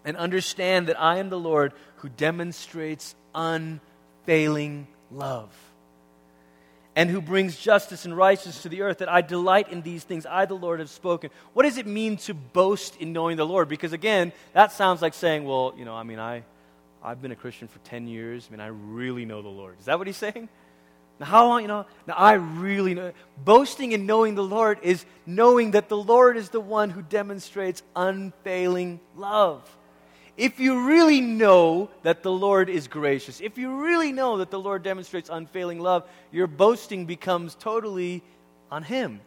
[0.04, 5.50] and understand that I am the Lord who demonstrates unfailing love
[7.00, 10.26] and who brings justice and righteousness to the earth, that I delight in these things.
[10.26, 11.30] I, the Lord, have spoken.
[11.54, 13.70] What does it mean to boast in knowing the Lord?
[13.70, 16.42] Because again, that sounds like saying, well, you know, I mean, I,
[17.02, 18.46] I've been a Christian for 10 years.
[18.46, 19.78] I mean, I really know the Lord.
[19.80, 20.50] Is that what he's saying?
[21.18, 21.86] Now, how long, you know?
[22.06, 23.14] Now, I really know.
[23.42, 27.82] Boasting in knowing the Lord is knowing that the Lord is the one who demonstrates
[27.96, 29.62] unfailing love.
[30.36, 34.58] If you really know that the Lord is gracious, if you really know that the
[34.58, 38.22] Lord demonstrates unfailing love, your boasting becomes totally
[38.70, 39.20] on Him.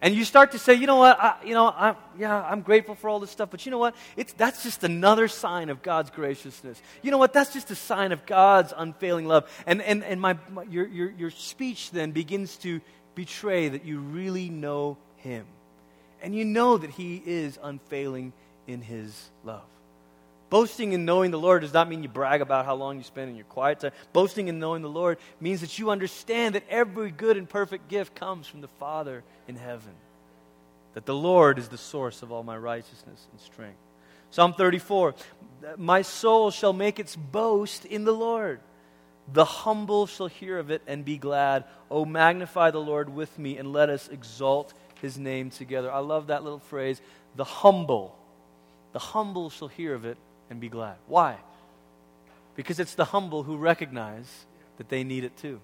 [0.00, 2.94] And you start to say, you know what, I, you know, I, yeah, I'm grateful
[2.94, 3.96] for all this stuff, but you know what?
[4.16, 6.80] It's, that's just another sign of God's graciousness.
[7.02, 7.32] You know what?
[7.32, 9.50] That's just a sign of God's unfailing love.
[9.66, 12.80] And, and, and my, my your, your, your speech then begins to
[13.16, 15.46] betray that you really know Him.
[16.22, 18.32] And you know that He is unfailing
[18.68, 19.64] in His love.
[20.50, 23.28] Boasting in knowing the Lord does not mean you brag about how long you spend
[23.30, 23.92] in your quiet time.
[24.14, 28.14] Boasting in knowing the Lord means that you understand that every good and perfect gift
[28.14, 29.92] comes from the Father in heaven.
[30.94, 33.78] That the Lord is the source of all my righteousness and strength.
[34.30, 35.14] Psalm 34
[35.76, 38.60] My soul shall make its boast in the Lord.
[39.30, 41.64] The humble shall hear of it and be glad.
[41.90, 45.92] Oh, magnify the Lord with me and let us exalt his name together.
[45.92, 47.02] I love that little phrase.
[47.36, 48.18] The humble.
[48.94, 50.16] The humble shall hear of it
[50.50, 50.96] and be glad.
[51.06, 51.36] Why?
[52.56, 54.46] Because it's the humble who recognize
[54.78, 55.60] that they need it too.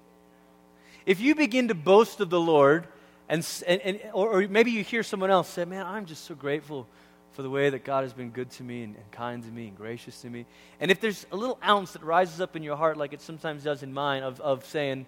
[1.07, 2.87] If you begin to boast of the Lord,
[3.29, 6.35] and, and, and or, or, maybe you hear someone else say, Man, I'm just so
[6.35, 6.87] grateful
[7.33, 9.68] for the way that God has been good to me and, and kind to me
[9.68, 10.47] and gracious to me.
[10.81, 13.64] And if there's a little ounce that rises up in your heart, like it sometimes
[13.64, 15.07] does in mine, of, of saying,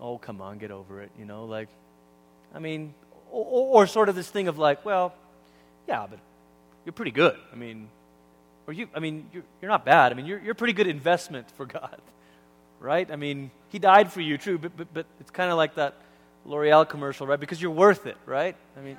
[0.00, 1.68] Oh, come on, get over it, you know, like,
[2.54, 2.92] I mean,
[3.30, 5.14] or, or sort of this thing of like, Well,
[5.86, 6.18] yeah, but
[6.84, 7.36] you're pretty good.
[7.52, 7.88] I mean,
[8.66, 10.12] or you, I mean, you're, you're not bad.
[10.12, 12.00] I mean, you're, you're a pretty good investment for God,
[12.80, 13.10] right?
[13.10, 15.94] I mean, He died for you, true, but, but, but it's kind of like that
[16.44, 17.40] L'Oreal commercial, right?
[17.40, 18.56] Because you're worth it, right?
[18.76, 18.98] I mean,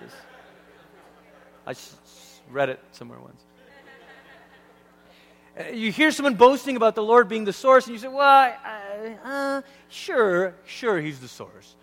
[0.00, 0.16] just,
[1.66, 1.96] I just
[2.50, 3.42] read it somewhere once.
[5.58, 8.20] Uh, you hear someone boasting about the Lord being the source, and you say, well,
[8.20, 11.76] I, uh, sure, sure, He's the source.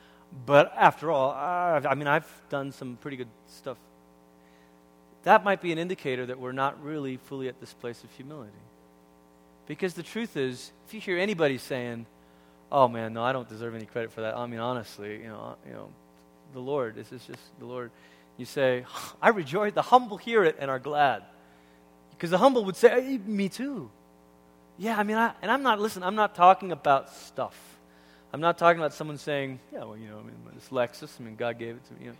[0.45, 3.77] But after all, I mean, I've done some pretty good stuff
[5.23, 8.51] that might be an indicator that we're not really fully at this place of humility.
[9.67, 12.05] Because the truth is, if you hear anybody saying,
[12.71, 15.55] "Oh man, no, I don't deserve any credit for that," I mean, honestly, you know,
[15.65, 15.89] you know,
[16.53, 16.95] the Lord.
[16.95, 17.91] This is just the Lord.
[18.37, 18.85] You say,
[19.21, 21.23] "I rejoice." The humble hear it and are glad,
[22.11, 23.91] because the humble would say, hey, "Me too."
[24.77, 25.79] Yeah, I mean, I, and I'm not.
[25.79, 27.55] Listen, I'm not talking about stuff.
[28.31, 31.19] I'm not talking about someone saying, "Yeah, well, you know, I mean, this Lexus.
[31.19, 32.17] I mean, God gave it to me." You know.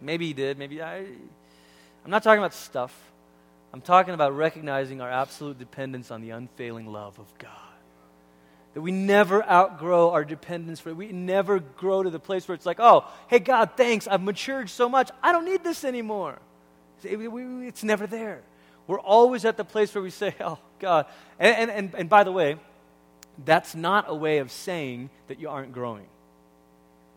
[0.00, 0.58] Maybe he did.
[0.58, 0.98] Maybe I.
[0.98, 2.94] I'm not talking about stuff.
[3.72, 7.50] I'm talking about recognizing our absolute dependence on the unfailing love of God.
[8.74, 10.96] That we never outgrow our dependence for it.
[10.96, 14.06] We never grow to the place where it's like, oh, hey, God, thanks.
[14.06, 15.10] I've matured so much.
[15.22, 16.38] I don't need this anymore.
[17.02, 18.42] It's never there.
[18.86, 21.06] We're always at the place where we say, oh, God.
[21.38, 22.56] And, and, and, and by the way,
[23.44, 26.06] that's not a way of saying that you aren't growing.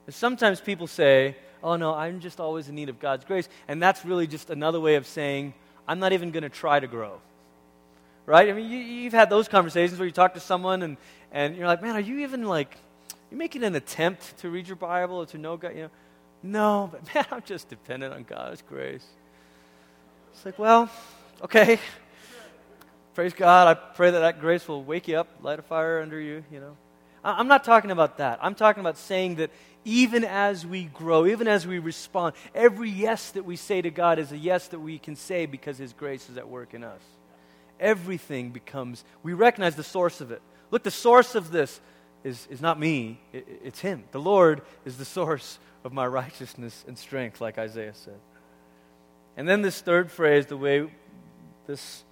[0.09, 3.47] Sometimes people say, oh no, I'm just always in need of God's grace.
[3.67, 5.53] And that's really just another way of saying,
[5.87, 7.19] I'm not even going to try to grow.
[8.25, 8.49] Right?
[8.49, 10.97] I mean, you, have had those conversations where you talk to someone and,
[11.31, 12.77] and you're like, man, are you even like,
[13.29, 15.75] you making an attempt to read your Bible or to know God?
[15.75, 15.89] You know,
[16.43, 19.05] no, but man, I'm just dependent on God's grace.
[20.33, 20.89] It's like, well,
[21.43, 21.79] okay.
[23.13, 23.67] Praise God.
[23.67, 26.59] I pray that that grace will wake you up, light a fire under you, you
[26.61, 26.77] know.
[27.23, 28.39] I'm not talking about that.
[28.41, 29.51] I'm talking about saying that
[29.85, 34.19] even as we grow, even as we respond, every yes that we say to God
[34.19, 37.01] is a yes that we can say because His grace is at work in us.
[37.79, 40.41] Everything becomes, we recognize the source of it.
[40.69, 41.79] Look, the source of this
[42.23, 44.03] is, is not me, it, it's Him.
[44.11, 48.19] The Lord is the source of my righteousness and strength, like Isaiah said.
[49.37, 50.87] And then this third phrase, the way
[51.65, 52.03] this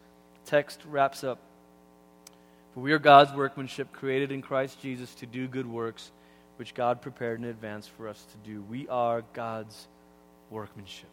[0.45, 1.39] text wraps up.
[2.79, 6.11] For we are God's workmanship, created in Christ Jesus to do good works
[6.55, 8.61] which God prepared in advance for us to do.
[8.61, 9.89] We are God's
[10.49, 11.09] workmanship.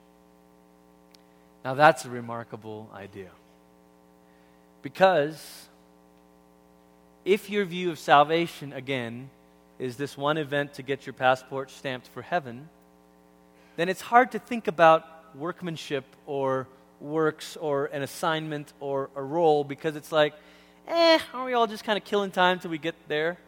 [1.64, 3.30] Now, that's a remarkable idea.
[4.80, 5.66] Because
[7.24, 9.28] if your view of salvation, again,
[9.80, 12.68] is this one event to get your passport stamped for heaven,
[13.74, 16.68] then it's hard to think about workmanship or
[17.00, 20.32] works or an assignment or a role because it's like,
[20.86, 23.38] eh, aren't we all just kind of killing time till we get there?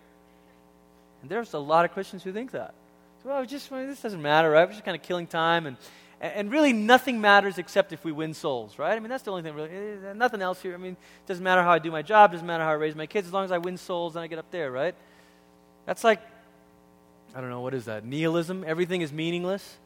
[1.23, 2.75] And there's a lot of Christians who think that.
[3.23, 4.67] So, well, just well, this doesn't matter, right?
[4.67, 5.77] We're just kind of killing time, and
[6.21, 8.97] and really nothing matters except if we win souls, right?
[8.97, 9.71] I mean, that's the only thing really.
[9.71, 10.75] Eh, nothing else here.
[10.75, 12.97] I mean, it doesn't matter how I do my job, doesn't matter how I raise
[12.97, 14.95] my kids, as long as I win souls and I get up there, right?
[15.87, 16.21] That's like,
[17.35, 18.05] I don't know, what is that?
[18.05, 18.65] Nihilism?
[18.67, 19.77] Everything is meaningless?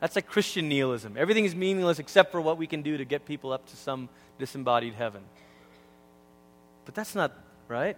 [0.00, 1.16] That's like Christian nihilism.
[1.16, 4.08] Everything is meaningless except for what we can do to get people up to some
[4.38, 5.22] disembodied heaven.
[6.84, 7.32] But that's not
[7.68, 7.96] right.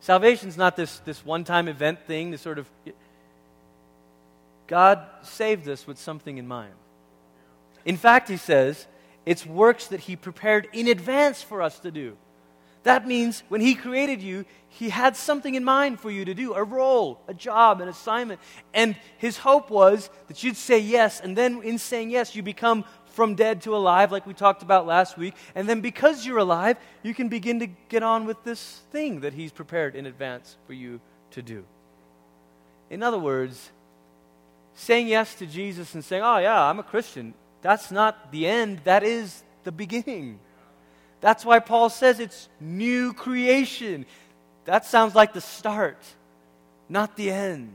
[0.00, 2.68] Salvation's not this, this one time event thing, this sort of.
[4.66, 6.72] God saved us with something in mind.
[7.84, 8.86] In fact, he says,
[9.24, 12.16] it's works that he prepared in advance for us to do.
[12.82, 16.54] That means when he created you, he had something in mind for you to do
[16.54, 18.40] a role, a job, an assignment.
[18.72, 22.84] And his hope was that you'd say yes, and then in saying yes, you become
[23.16, 25.34] from dead to alive, like we talked about last week.
[25.54, 29.32] And then because you're alive, you can begin to get on with this thing that
[29.32, 31.00] he's prepared in advance for you
[31.30, 31.64] to do.
[32.90, 33.72] In other words,
[34.74, 38.80] saying yes to Jesus and saying, Oh, yeah, I'm a Christian, that's not the end,
[38.84, 40.38] that is the beginning.
[41.22, 44.04] That's why Paul says it's new creation.
[44.66, 45.98] That sounds like the start,
[46.88, 47.74] not the end.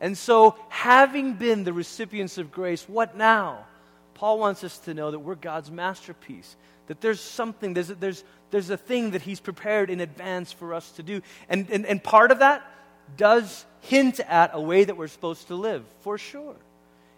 [0.00, 3.66] And so, having been the recipients of grace, what now?
[4.14, 8.24] Paul wants us to know that we're God's masterpiece, that there's something, there's a, there's,
[8.50, 11.20] there's a thing that He's prepared in advance for us to do.
[11.48, 12.64] And, and, and part of that
[13.16, 16.56] does hint at a way that we're supposed to live, for sure.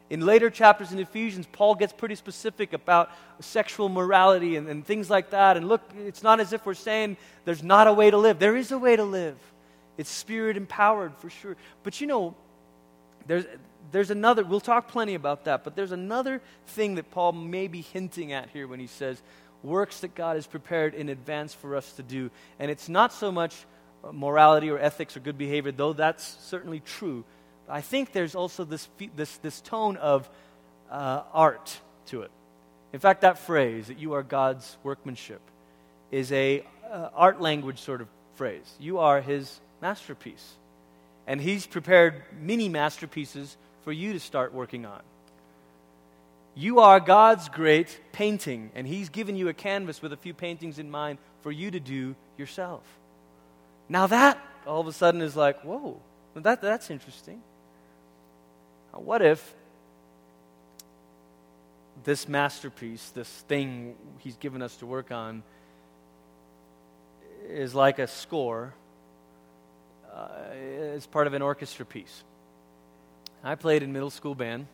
[0.09, 5.11] In later chapters in Ephesians, Paul gets pretty specific about sexual morality and, and, things
[5.11, 5.57] like that.
[5.57, 8.39] And look, it's not as if we're saying there's not a way to live.
[8.39, 9.37] There is a way to live.
[9.99, 11.57] It's spirit empowered for sure.
[11.83, 12.37] But you know,
[13.27, 13.47] there's,
[13.92, 17.81] there's another, we'll talk plenty about that, but there's another thing that Paul may be
[17.81, 19.20] hinting at here when he says
[19.62, 22.31] works that God has prepared in advance for us to do.
[22.59, 23.55] And it's not so much
[24.12, 27.25] morality or ethics or good behavior, though that's certainly true.
[27.68, 30.29] I think there's also this, this, this tone of
[30.90, 32.31] uh, art to it.
[32.92, 35.40] In fact, that phrase, that you are God's workmanship,
[36.11, 38.64] is a uh, art language sort of phrase.
[38.79, 40.55] You are his masterpiece.
[41.27, 45.01] And he's prepared many masterpieces for you to start working on.
[46.57, 50.81] You are God's great painting, and he's given you a canvas with a few paintings
[50.81, 52.83] in mind for you to do yourself.
[53.88, 56.01] Now, that all of a sudden is like, whoa,
[56.35, 57.40] that, that's interesting.
[58.92, 59.55] What if
[62.03, 65.44] this masterpiece, this thing he's given us to work on,
[67.49, 68.75] is like a score
[70.12, 70.27] uh,
[70.92, 72.25] as part of an orchestra piece?
[73.44, 74.66] I played in middle school band,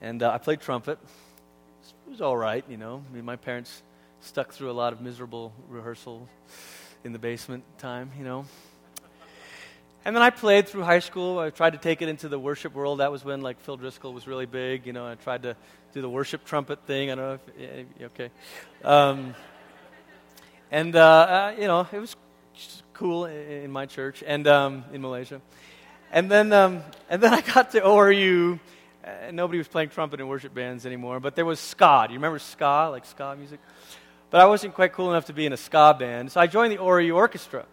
[0.00, 0.98] and uh, I played trumpet.
[2.06, 3.02] It was all right, you know.
[3.10, 3.82] I mean, my parents
[4.20, 6.28] stuck through a lot of miserable rehearsal
[7.04, 8.44] in the basement time, you know.
[10.04, 11.38] And then I played through high school.
[11.38, 13.00] I tried to take it into the worship world.
[13.00, 14.86] That was when like Phil Driscoll was really big.
[14.86, 15.56] You know, I tried to
[15.92, 17.10] do the worship trumpet thing.
[17.10, 18.30] I don't know if yeah, okay.
[18.84, 19.34] Um,
[20.70, 22.14] and uh, uh, you know, it was
[22.92, 25.40] cool in, my church and um, in Malaysia.
[26.12, 28.58] And then um, and then I got to ORU.
[29.04, 32.06] And nobody was playing trumpet in worship bands anymore, but there was ska.
[32.08, 33.60] Do you remember ska, like ska music?
[34.30, 36.72] But I wasn't quite cool enough to be in a ska band, so I joined
[36.72, 37.66] the ORU orchestra.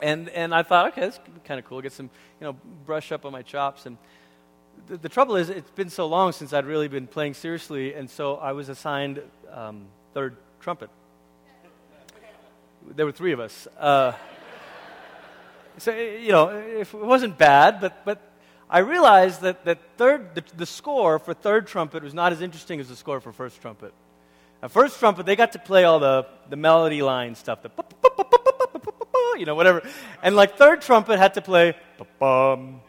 [0.00, 1.82] And, and I thought, okay, be kind of cool.
[1.82, 2.08] Get some,
[2.40, 2.56] you know,
[2.86, 3.84] brush up on my chops.
[3.84, 3.98] And
[4.86, 8.08] the, the, trouble is, it's been so long since I'd really been playing seriously, and
[8.08, 9.20] so I was assigned
[9.52, 10.88] um, third trumpet.
[12.94, 13.66] There were three of us.
[13.78, 14.12] Uh,
[15.78, 18.20] so, you know, it wasn't bad, but, but
[18.70, 22.80] I realized that, that third, the, the score for third trumpet was not as interesting
[22.80, 23.94] as the score for first trumpet.
[24.62, 27.70] At first trumpet, they got to play all the, the melody line stuff, the
[29.38, 29.82] you know, whatever.
[30.22, 31.74] And like third trumpet had to play,
[32.20, 32.80] I mean,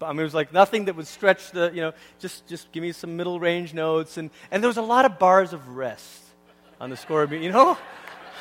[0.00, 3.16] it was like nothing that would stretch the, you know, just, just give me some
[3.16, 4.18] middle range notes.
[4.18, 6.22] And, and there was a lot of bars of rest
[6.80, 7.24] on the score.
[7.24, 7.78] You know,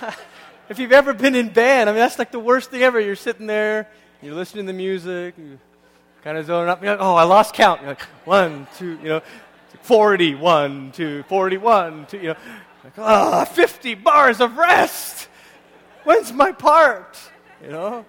[0.70, 3.00] if you've ever been in band, I mean, that's like the worst thing ever.
[3.00, 3.88] You're sitting there,
[4.22, 5.60] you're listening to the music, you
[6.24, 6.82] kind of zoning up.
[6.82, 7.82] You're like, oh, I lost count.
[7.82, 9.22] You're like, one, two, you know,
[9.82, 12.36] 40, one, two, 41, two, you know,
[12.84, 15.28] like, oh, 50 bars of rest.
[16.04, 17.18] When's my part?
[17.64, 18.06] You know?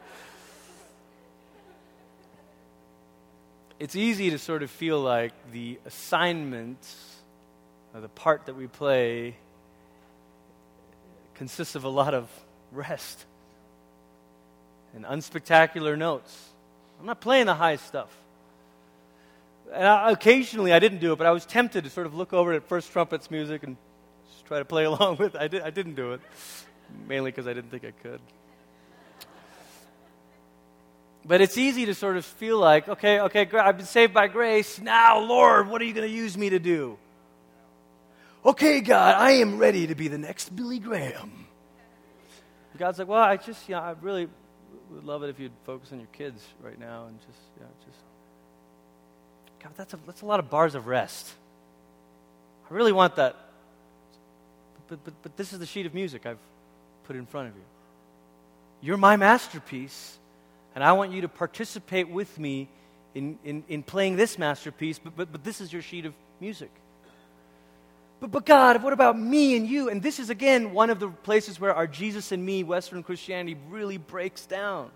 [3.79, 6.79] It's easy to sort of feel like the assignment
[7.93, 9.37] or the part that we play
[11.35, 12.31] consists of a lot of
[12.77, 13.25] rest
[14.95, 16.49] and unspectacular notes.
[17.01, 18.15] I'm not playing the high stuff.
[19.73, 22.33] And I, occasionally I didn't do it, but I was tempted to sort of look
[22.33, 23.77] over at First Trumpet's music and
[24.33, 25.41] just try to play along with it.
[25.41, 26.21] I, did, I didn't do it
[27.09, 28.21] mainly because I didn't think I could.
[31.25, 34.81] But it's easy to sort of feel like, okay, okay, I've been saved by grace.
[34.81, 36.99] Now, Lord, what are you going to use me to do?
[38.45, 41.46] Okay, God, I am ready to be the next Billy Graham.
[42.77, 44.29] God's like, well, I just, you know, I really
[44.91, 47.99] would love it if you'd focus on your kids right now and just, yeah, just.
[49.63, 51.33] God, that's a, that's a lot of bars of rest.
[52.71, 53.37] I really want that.
[54.89, 56.39] But, but, but this is the sheet of music I've
[57.05, 57.63] put in front of you.
[58.81, 60.19] You're my masterpiece,
[60.75, 62.69] and I want you to participate with me
[63.15, 66.71] in, in, in playing this masterpiece, but, but, but this is your sheet of music.
[68.21, 69.89] But, but God, what about me and you?
[69.89, 73.59] And this is, again, one of the places where our Jesus and me, Western Christianity,
[73.69, 74.91] really breaks down.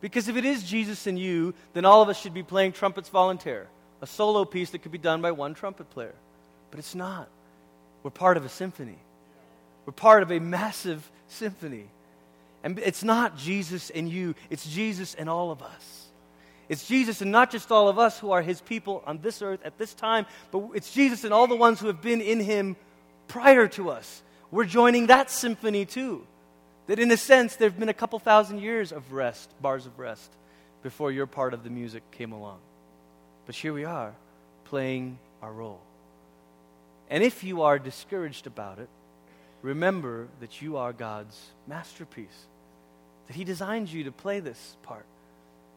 [0.00, 3.08] Because if it is Jesus and you, then all of us should be playing trumpet's
[3.08, 3.66] voluntary,
[4.00, 6.14] a solo piece that could be done by one trumpet player.
[6.70, 7.28] But it's not.
[8.02, 8.98] We're part of a symphony,
[9.84, 11.88] we're part of a massive symphony.
[12.62, 16.09] And it's not Jesus and you, it's Jesus and all of us.
[16.70, 19.58] It's Jesus and not just all of us who are his people on this earth
[19.64, 22.76] at this time, but it's Jesus and all the ones who have been in him
[23.26, 24.22] prior to us.
[24.52, 26.24] We're joining that symphony too.
[26.86, 29.98] That in a sense, there have been a couple thousand years of rest, bars of
[29.98, 30.30] rest,
[30.84, 32.60] before your part of the music came along.
[33.46, 34.14] But here we are,
[34.66, 35.80] playing our role.
[37.08, 38.88] And if you are discouraged about it,
[39.60, 42.46] remember that you are God's masterpiece,
[43.26, 45.04] that He designed you to play this part.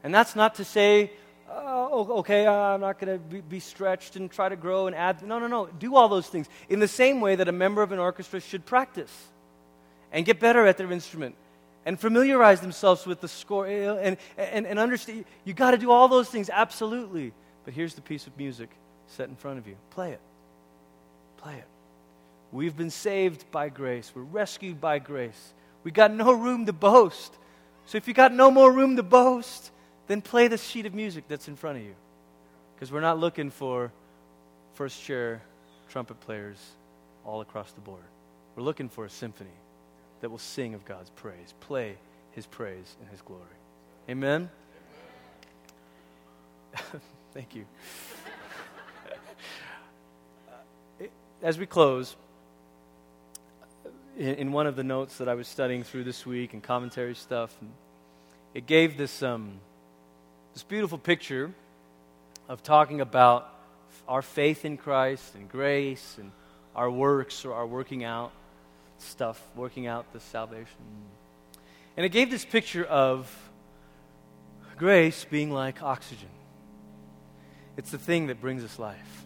[0.03, 1.11] And that's not to say,
[1.49, 5.23] oh, okay, uh, I'm not going to be, stretched and try to grow and add.
[5.23, 5.67] No, no, no.
[5.67, 8.65] Do all those things in the same way that a member of an orchestra should
[8.65, 9.11] practice
[10.11, 11.35] and get better at their instrument
[11.85, 15.25] and familiarize themselves with the score and, and, and understand.
[15.45, 17.33] You got to do all those things, absolutely.
[17.65, 18.69] But here's the piece of music
[19.07, 20.21] set in front of you play it.
[21.37, 21.67] Play it.
[22.51, 25.53] We've been saved by grace, we're rescued by grace.
[25.83, 27.33] We got no room to boast.
[27.85, 29.71] So if you got no more room to boast,
[30.07, 31.95] then play the sheet of music that's in front of you.
[32.75, 33.91] Because we're not looking for
[34.73, 35.41] first chair
[35.89, 36.57] trumpet players
[37.25, 38.03] all across the board.
[38.55, 39.49] We're looking for a symphony
[40.21, 41.95] that will sing of God's praise, play
[42.31, 43.43] his praise and his glory.
[44.09, 44.49] Amen?
[47.33, 47.65] Thank you.
[51.41, 52.15] As we close,
[54.17, 57.55] in, one of the notes that I was studying through this week and commentary stuff,
[58.53, 59.23] it gave this.
[59.23, 59.59] Um,
[60.53, 61.51] this beautiful picture
[62.47, 63.49] of talking about
[64.07, 66.31] our faith in Christ and grace and
[66.75, 68.31] our works or our working out
[68.99, 70.67] stuff, working out the salvation.
[71.97, 73.27] And it gave this picture of
[74.77, 76.29] grace being like oxygen.
[77.75, 79.23] It's the thing that brings us life.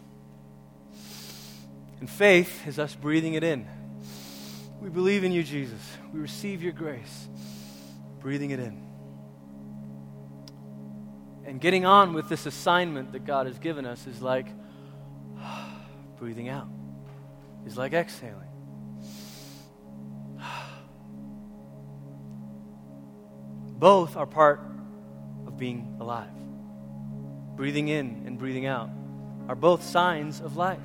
[1.99, 3.67] And faith is us breathing it in.
[4.81, 5.81] We believe in you, Jesus.
[6.13, 7.27] We receive your grace,
[8.21, 8.86] breathing it in
[11.47, 14.47] and getting on with this assignment that God has given us is like
[16.19, 16.67] breathing out,
[17.65, 18.35] is like exhaling.
[23.79, 24.59] Both are part
[25.47, 26.27] of being alive.
[27.55, 28.89] Breathing in and breathing out
[29.47, 30.77] are both signs of life.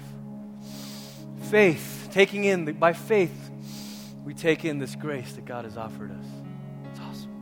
[1.51, 3.51] Faith, taking in, the, by faith,
[4.25, 6.25] we take in this grace that God has offered us.
[6.91, 7.33] It's awesome.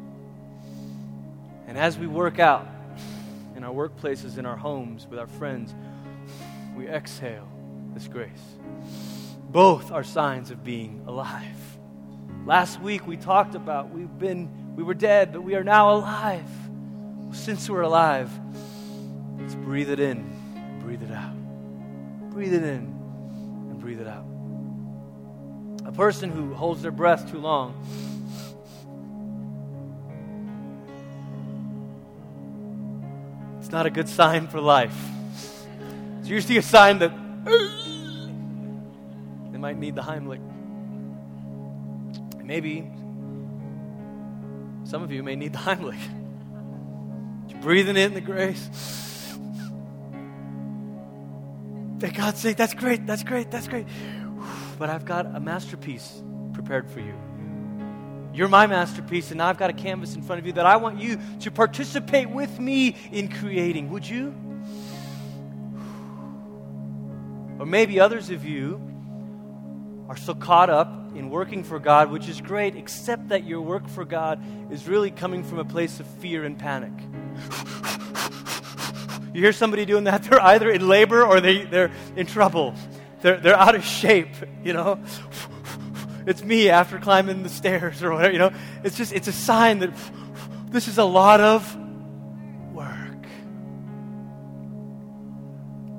[1.69, 2.67] And as we work out,
[3.61, 5.75] in our workplaces, in our homes, with our friends,
[6.75, 7.47] we exhale
[7.93, 8.57] this grace.
[9.51, 11.45] Both are signs of being alive.
[12.47, 16.49] Last week we talked about we've been, we were dead, but we are now alive.
[17.33, 18.31] Since we're alive,
[19.39, 21.37] let's breathe it in, breathe it out.
[22.31, 22.97] Breathe it in
[23.69, 24.25] and breathe it out.
[25.87, 27.75] A person who holds their breath too long
[33.71, 34.97] Not a good sign for life.
[36.19, 37.13] It's usually a sign that
[39.53, 40.41] they might need the Heimlich.
[42.45, 42.91] maybe
[44.83, 46.01] some of you may need the Heimlich.
[47.49, 48.69] You're breathing in the grace.
[51.99, 53.87] That God's saying, that's great, that's great, that's great.
[54.79, 56.23] But I've got a masterpiece
[56.55, 57.15] prepared for you.
[58.33, 61.01] You're my masterpiece, and I've got a canvas in front of you that I want
[61.01, 63.91] you to participate with me in creating.
[63.91, 64.35] Would you?
[67.59, 68.81] Or maybe others of you
[70.09, 73.89] are so caught up in working for God, which is great, except that your work
[73.89, 76.93] for God is really coming from a place of fear and panic.
[79.35, 82.75] You hear somebody doing that, they're either in labor or they, they're in trouble.
[83.23, 85.01] They're, they're out of shape, you know
[86.27, 88.53] it's me after climbing the stairs or whatever, you know.
[88.85, 89.91] It's just, it's a sign that
[90.71, 91.77] this is a lot of
[92.73, 93.27] work.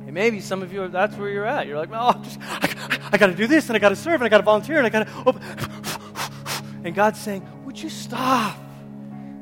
[0.06, 1.68] And maybe some of you, that's where you're at.
[1.68, 4.16] You're like, well, just, I, I got to do this and I got to serve
[4.16, 5.14] and I got to volunteer and I got to.
[5.26, 5.34] Oh.
[6.84, 8.58] And God's saying, would you stop?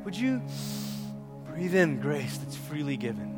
[0.10, 0.42] would you
[1.46, 3.36] breathe in grace that's freely given?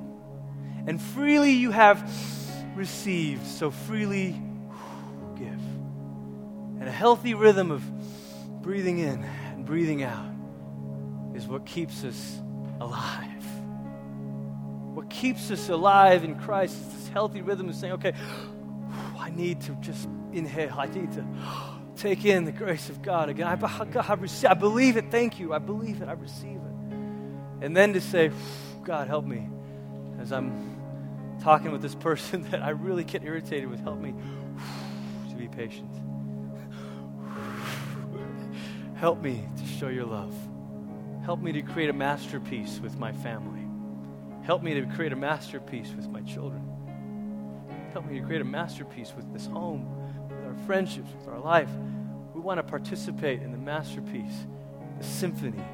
[0.87, 2.09] And freely you have
[2.77, 4.41] received, so freely.
[6.81, 7.83] And a healthy rhythm of
[8.63, 10.25] breathing in and breathing out
[11.35, 12.41] is what keeps us
[12.79, 13.45] alive.
[14.95, 18.13] What keeps us alive in Christ is this healthy rhythm of saying, okay,
[19.15, 20.73] I need to just inhale.
[20.75, 21.25] I need to
[21.97, 23.45] take in the grace of God again.
[23.45, 25.11] I, God, I, receive, I believe it.
[25.11, 25.53] Thank you.
[25.53, 26.07] I believe it.
[26.07, 26.95] I receive it.
[27.63, 28.31] And then to say,
[28.83, 29.47] God, help me
[30.19, 33.81] as I'm talking with this person that I really get irritated with.
[33.81, 34.15] Help me
[35.29, 36.10] to be patient.
[39.01, 40.31] Help me to show your love.
[41.25, 43.65] Help me to create a masterpiece with my family.
[44.45, 46.61] Help me to create a masterpiece with my children.
[47.93, 49.87] Help me to create a masterpiece with this home,
[50.29, 51.71] with our friendships, with our life.
[52.35, 54.45] We want to participate in the masterpiece,
[54.99, 55.65] the symphony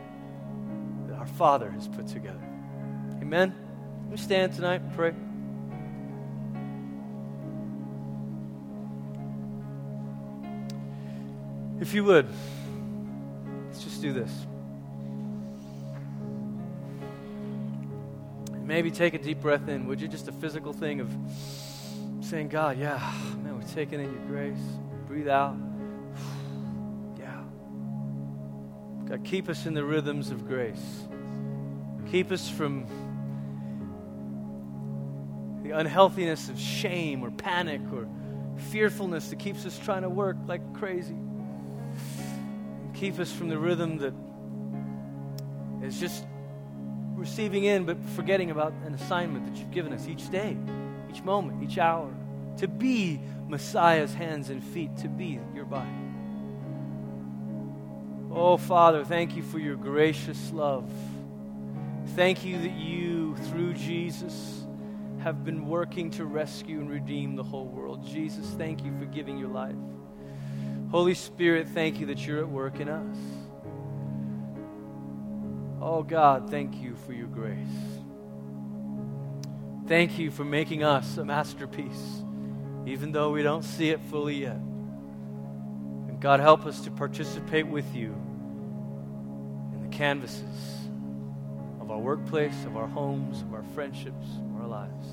[1.08, 2.48] that our Father has put together.
[3.22, 3.54] Amen.
[4.10, 5.14] We stand tonight and pray.
[11.82, 12.30] If you would,
[13.98, 14.32] do this.
[18.64, 19.88] Maybe take a deep breath in.
[19.88, 20.08] Would you?
[20.10, 21.10] Just a physical thing of
[22.22, 23.00] saying, God, yeah,
[23.42, 24.58] man, we're taking in your grace.
[25.08, 25.56] Breathe out.
[27.18, 27.42] Yeah.
[29.08, 31.06] God, keep us in the rhythms of grace.
[32.12, 32.86] Keep us from
[35.64, 38.08] the unhealthiness of shame or panic or
[38.70, 41.16] fearfulness that keeps us trying to work like crazy.
[43.00, 44.14] Keep us from the rhythm that
[45.86, 46.26] is just
[47.16, 50.58] receiving in, but forgetting about an assignment that you've given us each day,
[51.10, 52.12] each moment, each hour,
[52.58, 55.88] to be Messiah's hands and feet, to be your body.
[58.32, 60.90] Oh, Father, thank you for your gracious love.
[62.16, 64.66] Thank you that you, through Jesus,
[65.20, 68.06] have been working to rescue and redeem the whole world.
[68.08, 69.76] Jesus, thank you for giving your life.
[70.90, 73.18] Holy Spirit, thank you that you're at work in us.
[75.82, 77.58] Oh God, thank you for your grace.
[79.86, 82.24] Thank you for making us a masterpiece,
[82.86, 84.56] even though we don't see it fully yet.
[84.56, 88.16] And God, help us to participate with you
[89.74, 90.88] in the canvases
[91.82, 94.26] of our workplace, of our homes, of our friendships,
[94.56, 95.08] of our lives.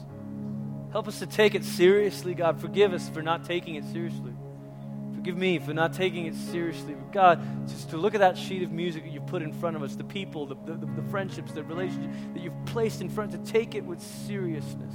[0.92, 2.60] Help us to take it seriously, God.
[2.60, 4.32] Forgive us for not taking it seriously.
[5.24, 6.92] Forgive me for not taking it seriously.
[6.92, 9.74] But God, just to look at that sheet of music that you've put in front
[9.74, 13.32] of us, the people, the, the, the friendships, the relationships that you've placed in front,
[13.32, 14.94] to take it with seriousness.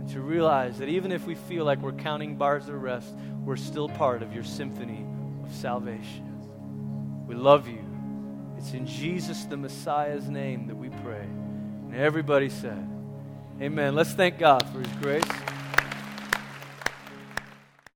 [0.00, 3.54] And to realize that even if we feel like we're counting bars of rest, we're
[3.54, 5.06] still part of your symphony
[5.44, 6.26] of salvation.
[7.28, 7.84] We love you.
[8.58, 11.22] It's in Jesus the Messiah's name that we pray.
[11.22, 12.88] And everybody said,
[13.62, 13.94] Amen.
[13.94, 15.55] Let's thank God for his grace.